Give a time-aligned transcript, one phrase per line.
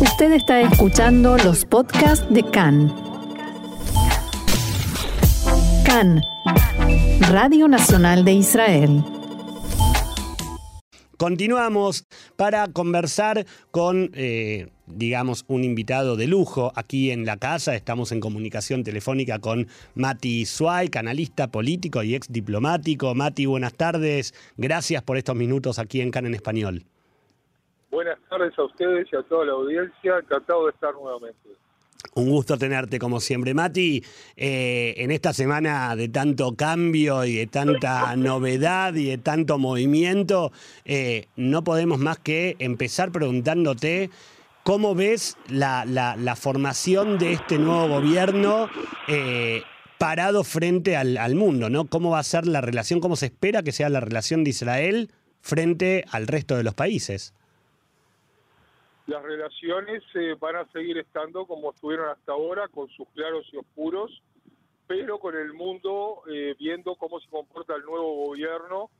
[0.00, 2.94] Usted está escuchando los podcasts de CAN.
[5.84, 6.22] CAN,
[7.28, 9.04] Radio Nacional de Israel.
[11.16, 12.04] Continuamos
[12.36, 17.74] para conversar con, eh, digamos, un invitado de lujo aquí en la casa.
[17.74, 23.16] Estamos en comunicación telefónica con Mati Suay, canalista político y ex diplomático.
[23.16, 24.32] Mati, buenas tardes.
[24.56, 26.84] Gracias por estos minutos aquí en CAN en Español.
[27.90, 30.18] Buenas tardes a ustedes y a toda la audiencia.
[30.18, 31.48] Encantado de estar nuevamente.
[32.14, 34.04] Un gusto tenerte como siempre, Mati.
[34.36, 40.52] Eh, en esta semana de tanto cambio y de tanta novedad y de tanto movimiento,
[40.84, 44.10] eh, no podemos más que empezar preguntándote
[44.64, 48.68] cómo ves la, formación de este nuevo gobierno
[49.06, 49.62] eh,
[49.98, 51.86] parado frente al, al, mundo, ¿no?
[51.86, 55.10] ¿Cómo va a ser la relación, cómo se espera que sea la relación de Israel
[55.40, 57.34] frente al resto de los países?
[59.08, 63.56] Las relaciones eh, van a seguir estando como estuvieron hasta ahora, con sus claros y
[63.56, 64.22] oscuros,
[64.86, 68.90] pero con el mundo eh, viendo cómo se comporta el nuevo gobierno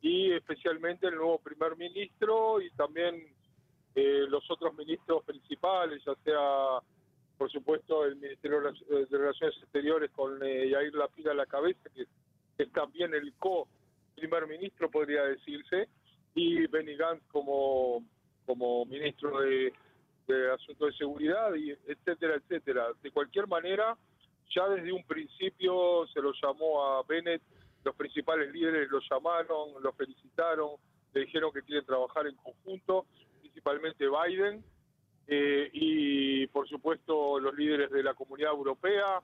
[0.00, 3.22] y especialmente el nuevo primer ministro y también
[3.94, 6.80] eh, los otros ministros principales, ya sea,
[7.36, 12.06] por supuesto, el Ministerio de Relaciones Exteriores con Yair Lapida a la cabeza, que
[12.56, 15.88] es también el co-primer ministro, podría decirse,
[16.34, 18.02] y Benny Gantz como
[18.50, 19.72] como ministro de,
[20.52, 22.86] Asuntos de Seguridad, y etcétera, etcétera.
[23.02, 23.96] De cualquier manera,
[24.54, 27.42] ya desde un principio se lo llamó a Bennett,
[27.84, 30.70] los principales líderes lo llamaron, lo felicitaron,
[31.12, 33.06] le dijeron que quieren trabajar en conjunto,
[33.40, 34.64] principalmente Biden,
[35.26, 39.20] eh, y por supuesto los líderes de la comunidad europea.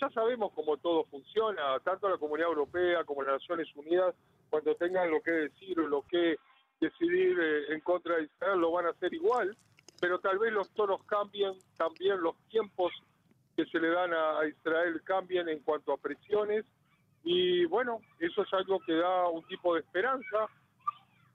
[0.00, 4.14] ya sabemos cómo todo funciona, tanto la comunidad europea como las Naciones Unidas,
[4.50, 6.38] cuando tengan lo que decir o lo que
[6.80, 9.56] decidir eh, en contra de Israel, lo van a hacer igual,
[10.00, 12.92] pero tal vez los tonos cambien, también los tiempos
[13.56, 16.64] que se le dan a, Israel cambien en cuanto a presiones,
[17.24, 20.46] y bueno, eso es algo que da un tipo de esperanza,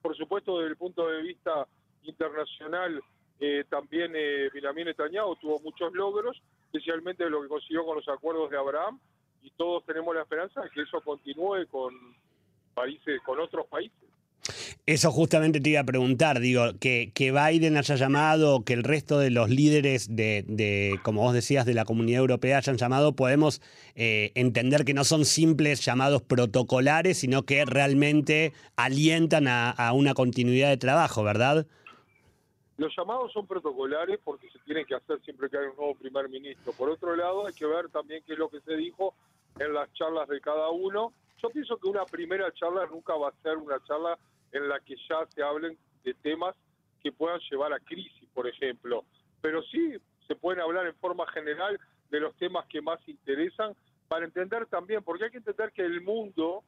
[0.02, 1.68] por supuesto desde el punto de vista
[2.04, 3.04] internacional,
[3.40, 8.50] eh, también eh, Benjamin Netanyahu tuvo muchos logros, especialmente lo que consiguió con los acuerdos
[8.50, 9.00] de Abraham,
[9.42, 11.94] y todos tenemos la esperanza de que eso continúe con
[12.74, 14.03] países, con otros países.
[14.86, 19.18] Eso justamente te iba a preguntar, digo, que, que Biden haya llamado, que el resto
[19.18, 23.62] de los líderes de, como vos decías, de la comunidad europea hayan llamado, podemos
[23.96, 30.68] eh, entender que no son simples llamados protocolares, sino que realmente alientan a, una continuidad
[30.68, 31.66] de trabajo, ¿verdad?
[32.76, 36.28] Los llamados son protocolares porque se tienen que hacer siempre que hay un nuevo primer
[36.28, 36.74] ministro.
[36.74, 39.14] Por otro lado, hay que ver también qué es lo que se dijo
[39.60, 41.14] en las charlas de cada uno.
[41.42, 44.18] Yo pienso que una primera charla nunca va a ser una charla
[44.54, 46.56] en la que ya se hablen de temas
[47.02, 49.04] que puedan llevar a crisis, por ejemplo.
[49.42, 49.94] Pero sí
[50.28, 53.76] se pueden hablar en forma general de los temas que más interesan
[54.08, 56.64] para entender también, porque hay que entender que el mundo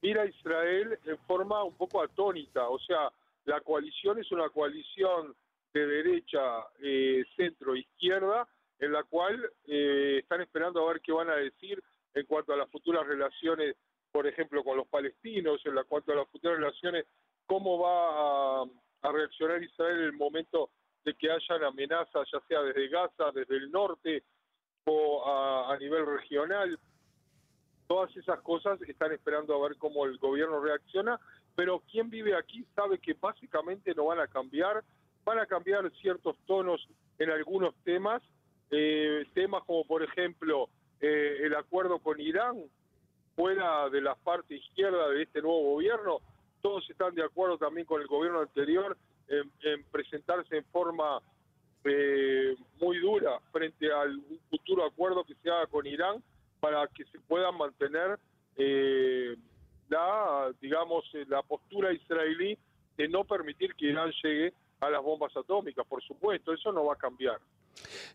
[0.00, 3.10] mira a Israel en forma un poco atónita, o sea,
[3.44, 5.34] la coalición es una coalición
[5.72, 6.40] de derecha,
[6.80, 8.46] eh, centro, izquierda,
[8.78, 11.82] en la cual eh, están esperando a ver qué van a decir
[12.14, 13.76] en cuanto a las futuras relaciones
[14.12, 17.06] por ejemplo, con los palestinos, en la cuanto a las futuras relaciones,
[17.46, 20.70] cómo va a, reaccionar Israel en el momento
[21.04, 24.22] de que hayan amenazas, ya sea desde Gaza, desde el norte
[24.84, 26.78] o a, nivel regional.
[27.86, 31.18] Todas esas cosas están esperando a ver cómo el gobierno reacciona,
[31.54, 34.84] pero quien vive aquí sabe que básicamente no van a cambiar,
[35.24, 36.86] van a cambiar ciertos tonos
[37.18, 38.22] en algunos temas,
[38.70, 40.68] eh, temas como por ejemplo
[41.00, 42.62] eh, el acuerdo con Irán,
[43.38, 46.18] fuera de la parte izquierda de este nuevo gobierno,
[46.60, 51.20] todos están de acuerdo también con el gobierno anterior en, presentarse en forma
[51.84, 56.20] eh, muy dura frente al futuro acuerdo que se haga con Irán
[56.58, 58.18] para que se pueda mantener
[58.56, 59.36] eh,
[59.88, 62.58] la, digamos, la postura israelí
[62.96, 65.86] de no permitir que Irán llegue a las bombas atómicas.
[65.86, 67.38] Por supuesto, eso no va a cambiar.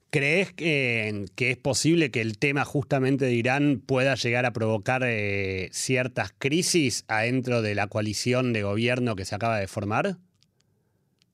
[0.10, 5.70] ¿Crees que, es posible que el tema justamente de Irán pueda llegar a provocar eh,
[5.72, 10.18] ciertas crisis adentro de la coalición de gobierno que se acaba de formar?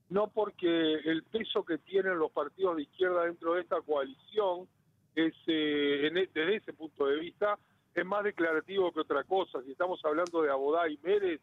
[0.09, 4.67] No, porque el peso que tienen los partidos de izquierda dentro de esta coalición
[5.15, 7.59] es, eh, e, desde ese punto de vista,
[7.93, 9.61] es más declarativo que otra cosa.
[9.63, 11.41] Si estamos hablando de Abodá y Mérez,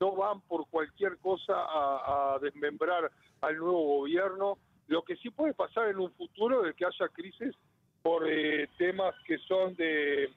[0.00, 3.10] no van por cualquier cosa a desmembrar
[3.42, 4.58] al nuevo gobierno
[4.90, 7.54] lo que sí puede pasar en un futuro es que haya crisis
[8.02, 10.32] por eh, temas que son de,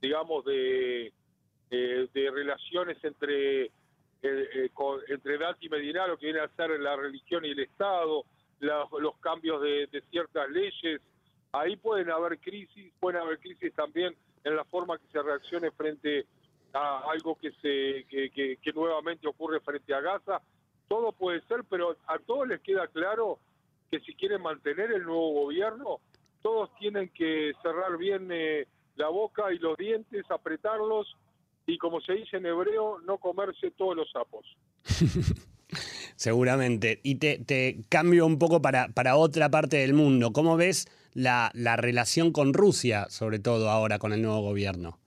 [0.00, 1.12] digamos, de,
[1.70, 3.64] eh, de relaciones entre,
[4.22, 4.70] eh,
[5.08, 8.24] entre edad y Medina, lo que viene a ser la religión y el Estado,
[8.60, 11.02] los cambios de, de ciertas leyes.
[11.52, 16.20] Ahí pueden haber crisis, pueden haber crisis también en la forma que se reaccione frente
[16.20, 16.24] a
[16.72, 20.40] algo que se que, que- que nuevamente ocurre frente a Gaza.
[20.88, 23.38] Todo puede ser, pero a todos les queda claro
[23.90, 26.00] que si quieren mantener el nuevo gobierno,
[26.42, 31.16] todos tienen que cerrar bien eh, la boca y los dientes, apretarlos
[31.66, 34.44] y, como se dice en hebreo, no comerse todos los sapos.
[36.16, 37.00] Seguramente.
[37.02, 40.32] Y te, te cambio un poco para, para otra parte del mundo.
[40.32, 44.98] ¿Cómo ves la, la relación con Rusia, sobre todo ahora con el nuevo gobierno?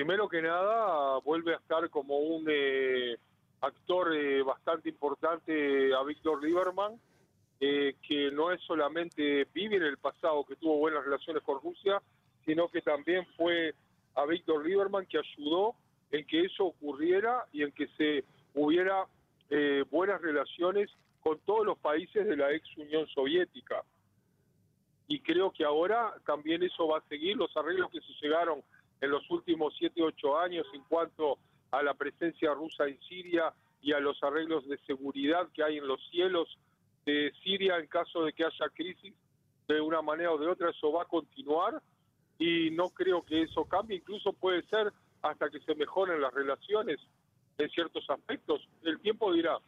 [0.00, 3.18] Primero que nada, vuelve a estar como un eh,
[3.60, 6.98] actor eh, bastante importante a Víctor Lieberman,
[7.60, 12.00] eh, que no es solamente vive en el pasado que tuvo buenas relaciones con Rusia,
[12.46, 13.74] sino que también fue
[14.14, 15.74] a Víctor Lieberman que ayudó
[16.10, 18.24] en que eso ocurriera y en que se
[18.54, 19.04] hubiera
[19.90, 20.88] buenas relaciones
[21.22, 23.82] con todos los países de la ex Unión Soviética.
[25.08, 28.62] Y creo que ahora también eso va a seguir, los arreglos que se llegaron
[29.00, 31.38] en los últimos 7, 8 años en cuanto
[31.70, 33.52] a la presencia rusa en Siria
[33.82, 36.58] y a los arreglos de seguridad que hay en los cielos
[37.06, 39.14] de Siria en caso de que haya crisis
[39.68, 41.80] de una manera o de otra, eso va a continuar
[42.38, 44.92] y no creo que eso cambie, incluso puede ser
[45.22, 46.98] hasta que se mejoren las relaciones
[47.58, 48.66] en ciertos aspectos.
[48.82, 49.58] El tiempo dirá.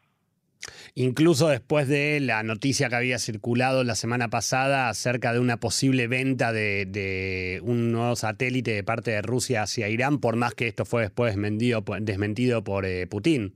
[0.94, 6.06] Incluso después de la noticia que había circulado la semana pasada acerca de una posible
[6.06, 10.69] venta de, de un nuevo satélite de parte de Rusia hacia Irán, por más que
[10.69, 13.55] esto fue después desmentido, por- desmentido por eh, Putin.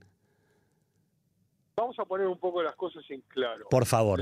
[1.77, 3.67] Vamos a poner un poco las cosas en claro.
[3.69, 4.19] Por favor.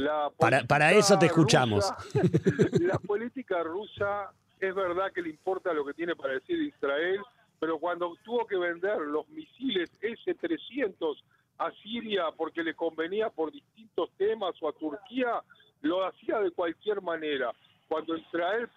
[0.68, 1.86] Para, eso te escuchamos.
[2.14, 7.20] rusa- la política rusa es verdad que le importa lo que tiene para decir Israel,
[7.60, 11.16] pero cuando tuvo que vender los misiles S-300
[11.58, 15.42] a Siria porque le convenía por distintos temas o a Turquía,
[15.82, 17.52] lo hacía de cualquier manera.
[17.88, 18.70] Cuando Israel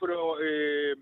[0.42, 0.94] eh,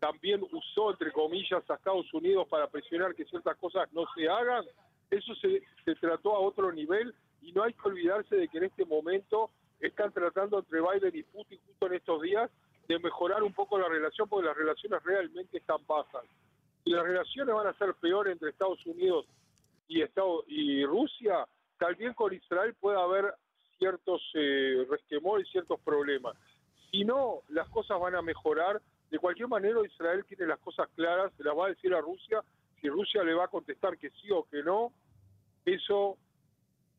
[0.00, 4.64] también usó, entre comillas, a Estados Unidos para presionar que ciertas cosas no se hagan,
[5.10, 8.64] eso se, se trató a otro nivel y no hay que olvidarse de que en
[8.64, 9.50] este momento
[9.80, 12.50] están tratando entre Biden y Putin justo en estos días
[12.88, 16.24] de mejorar un poco la relación porque las relaciones realmente están bajas.
[16.84, 19.26] Y las relaciones van a ser peores entre Estados Unidos
[19.88, 21.46] y, Estados, y Rusia,
[21.78, 23.34] también con Israel puede haber
[23.78, 26.36] ciertos eh, resquemores ciertos problemas.
[26.90, 28.80] Si no, las cosas van a mejorar.
[29.10, 32.42] De cualquier manera, Israel tiene las cosas claras, se las va a decir a Rusia.
[32.80, 34.92] Si Rusia le va a contestar que sí o que no,
[35.64, 36.18] eso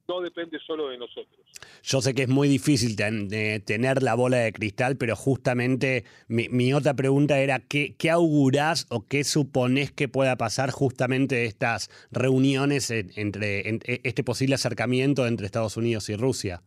[0.08, 1.40] no depende solo de nosotros.
[1.84, 6.04] Yo sé que es muy difícil ten- de tener la bola de cristal, pero justamente
[6.28, 11.36] mi, mi otra pregunta era, ¿qué, ¿qué augurás o qué suponés que pueda pasar justamente
[11.36, 16.62] de estas reuniones en- entre en- e- este posible acercamiento entre Estados Unidos y Rusia?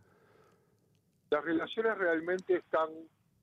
[1.31, 2.89] Las relaciones realmente están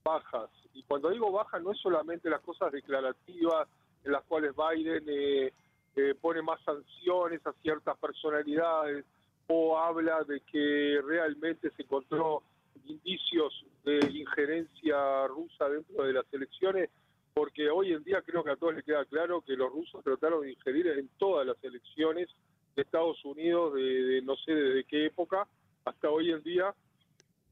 [0.04, 0.50] bajas.
[0.74, 3.68] Y cuando digo bajas, no es solamente las cosas declarativas
[4.04, 5.54] en las cuales Biden eh,
[5.96, 9.06] eh, pone más sanciones a ciertas personalidades
[9.48, 12.44] o habla de que realmente se encontró
[12.86, 16.90] indicios de injerencia rusa dentro de las elecciones,
[17.34, 20.42] porque hoy en día creo que a todos les queda claro que los rusos trataron
[20.42, 22.30] de ingerir en todas las elecciones
[22.76, 25.48] de Estados Unidos, de, de no sé desde qué época
[25.86, 26.74] hasta hoy en día,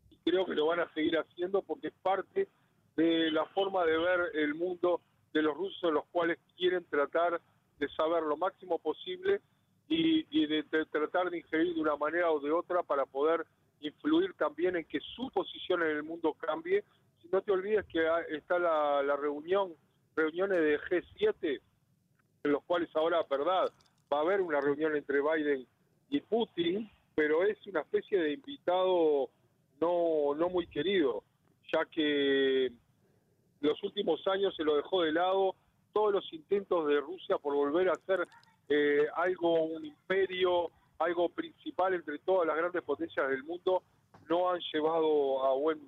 [0.10, 2.48] y creo que lo van a seguir haciendo porque es parte
[2.96, 5.01] de la forma de ver el mundo
[5.34, 7.41] de los rusos, los cuales quieren tratar
[7.79, 9.41] de saber lo máximo posible
[9.94, 13.46] y, y de, tratar de ingerir de una manera o de otra para poder
[13.82, 16.84] influir también en que su posición en el mundo cambie.
[17.32, 19.74] No te olvides que ha- está la, la reunión,
[20.16, 21.62] reuniones de G7,
[22.44, 23.72] en los cuales ahora, verdad,
[24.12, 25.66] va a haber una reunión entre Biden
[26.10, 29.30] y Putin, pero es una especie de invitado
[29.82, 31.24] no, no muy querido,
[31.72, 32.72] ya que
[33.62, 35.56] los últimos años se lo dejó de lado
[35.94, 38.28] todos los intentos de Rusia por volver a ser
[38.70, 43.84] eh, algo, un imperio, algo principal entre todas las grandes potencias del mundo,
[44.29, 45.79] no han llevado a buen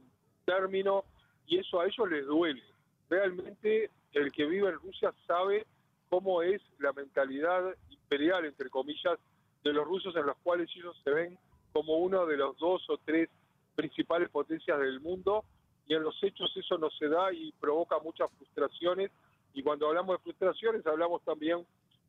[0.46, 1.05] término
[1.48, 2.63] y eso a ellos les duele.
[3.10, 5.65] Realmente el que vive en Rusia sabe
[6.10, 9.20] cómo es la mentalidad imperial, entre comillas,
[9.63, 11.38] de los rusos en los cuales ellos se ven
[11.74, 13.29] como uno de los dos o tres
[13.75, 15.44] principales potencias del mundo
[15.88, 19.12] y en los hechos eso no se da y provoca muchas frustraciones
[19.53, 21.65] y cuando hablamos de frustraciones hablamos también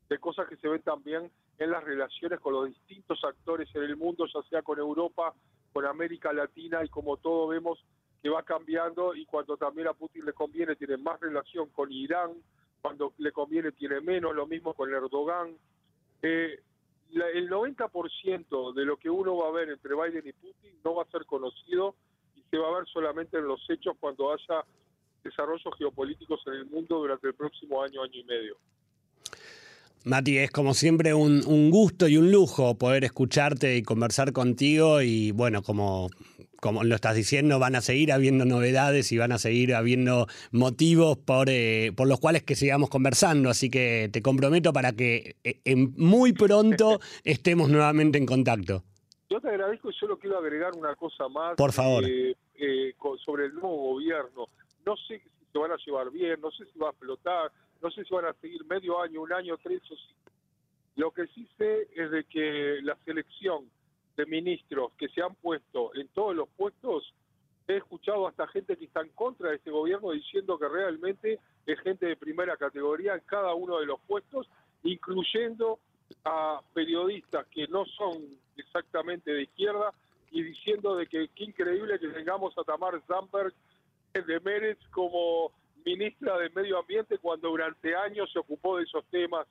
[0.09, 3.97] de cosas que se ven también en las relaciones con los distintos actores en el
[3.97, 5.33] mundo, ya sea con Europa,
[5.73, 7.83] con América Latina y como todo vemos
[8.21, 12.31] que va cambiando y cuando también a Putin le conviene tiene más relación con Irán,
[12.81, 15.55] cuando le conviene tiene menos, lo mismo con Erdogan.
[16.21, 16.59] Eh,
[17.11, 21.03] el 90% de lo que uno va a ver entre Biden y Putin no va
[21.03, 21.95] a ser conocido
[22.35, 24.63] y se va a ver solamente en los hechos cuando haya
[25.23, 28.57] desarrollos geopolíticos en el mundo durante el próximo año, año y medio.
[30.07, 35.01] Mati, es como siempre un, un, gusto y un lujo poder escucharte y conversar contigo
[35.01, 36.09] y bueno, como,
[36.61, 41.17] como lo estás diciendo, van a seguir habiendo novedades y van a seguir habiendo motivos
[41.17, 45.59] por, eh, por los cuales que sigamos conversando, así que te comprometo para que eh,
[45.65, 48.85] en muy pronto estemos nuevamente en contacto.
[49.29, 51.57] Yo te agradezco y solo quiero agregar una cosa más.
[51.57, 52.05] Por favor.
[52.07, 52.33] Eh,
[53.25, 54.47] sobre el nuevo gobierno.
[54.85, 55.21] No sé
[55.57, 58.25] se van a llevar bien, no sé si va a explotar, no sé si van
[58.25, 60.31] a seguir medio año, un año, tres o cinco.
[60.95, 63.69] Lo que sí sé es de que la selección
[64.15, 67.13] de ministros que se han puesto en todos los puestos,
[67.67, 71.79] he escuchado hasta gente que está en contra de este gobierno diciendo que realmente es
[71.81, 74.47] gente de primera categoría en cada uno de los puestos,
[74.83, 75.79] incluyendo
[76.23, 78.23] a periodistas que no son
[78.55, 79.91] exactamente de izquierda
[80.31, 83.53] y diciendo de que qué increíble que tengamos a Tamar Zamberg
[84.25, 85.51] de Mérez como
[85.85, 89.47] ministra de Medio Ambiente cuando durante años se ocupó de esos temas.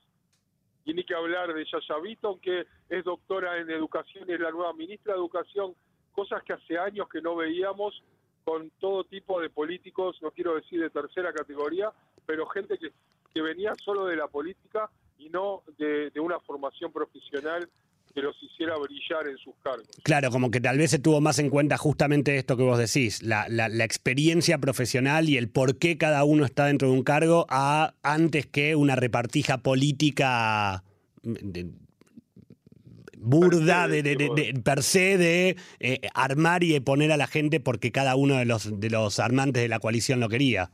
[0.84, 4.50] Y ni que hablar de Yaya Vito, que es doctora en educación y es la
[4.50, 5.74] nueva ministra de Educación,
[6.12, 8.02] cosas que hace años que no veíamos
[8.44, 11.92] con todo tipo de políticos, no quiero decir de tercera categoría,
[12.24, 12.92] pero gente que,
[13.34, 17.68] que venía solo de la política y no de, de una formación profesional
[18.16, 19.86] que los hiciera brillar en sus cargos.
[20.02, 23.22] Claro, como que tal vez se tuvo más en cuenta justamente esto que vos decís,
[23.22, 27.44] la, la, experiencia profesional y el por qué cada uno está dentro de un cargo
[27.50, 30.82] a, antes que una repartija política
[33.18, 37.92] burda de, de, per se de eh, armar y de poner a la gente porque
[37.92, 40.70] cada uno de los, de los armantes de la coalición lo quería.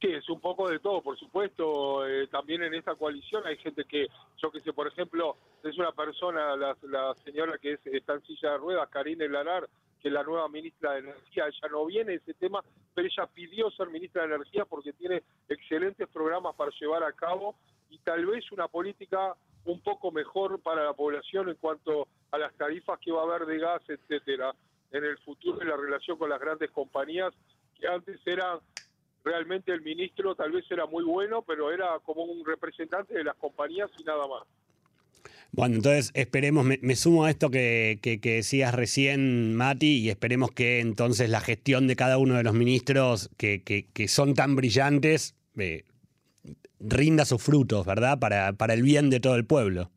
[0.00, 2.06] Sí, es un poco de todo, por supuesto.
[2.06, 5.92] Eh, también en esta coalición hay gente que, yo que sé, por ejemplo, es una
[5.92, 9.68] persona, la, señora que es, está en silla de ruedas, Karine Lanar,
[10.00, 11.48] que es la nueva ministra de Energía.
[11.48, 12.64] Ella no viene ese tema,
[12.94, 17.54] pero ella pidió ser ministra de Energía porque tiene excelentes programas para llevar a cabo
[17.90, 19.34] y tal vez una política
[19.66, 23.44] un poco mejor para la población en cuanto a las tarifas que va a haber
[23.44, 24.54] de gas, etcétera,
[24.92, 27.34] en el futuro en la relación con las grandes compañías
[27.78, 28.60] que antes eran
[29.24, 33.36] realmente el ministro tal vez era muy bueno, pero era como un representante de las
[33.36, 34.42] compañías y nada más.
[35.52, 40.78] Bueno, entonces esperemos, me, sumo a esto que, que, decías recién, Mati, y esperemos que
[40.78, 45.84] entonces la gestión de cada uno de los ministros que, que son tan brillantes eh,
[46.78, 48.18] rinda sus frutos, ¿verdad?
[48.18, 49.90] Para, para el bien de todo el pueblo.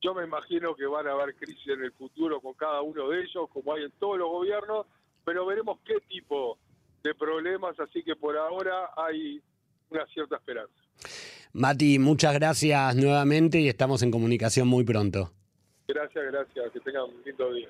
[0.00, 3.20] Yo me imagino que van a haber crisis en el futuro con cada uno de
[3.20, 4.86] ellos, como hay en todos los gobiernos,
[5.24, 6.58] pero veremos qué tipo
[7.02, 9.40] de problemas, así que por ahora hay
[9.90, 10.74] una cierta esperanza.
[11.52, 15.32] Mati, muchas gracias nuevamente y estamos en comunicación muy pronto.
[15.88, 16.72] Gracias, gracias.
[16.72, 17.68] Que tengan un lindo día.